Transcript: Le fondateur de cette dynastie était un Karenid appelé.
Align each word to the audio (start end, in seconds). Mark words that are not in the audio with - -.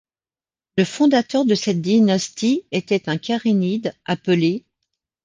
Le 0.79 0.83
fondateur 0.83 1.45
de 1.45 1.53
cette 1.53 1.79
dynastie 1.79 2.63
était 2.71 3.07
un 3.07 3.19
Karenid 3.19 3.93
appelé. 4.03 4.65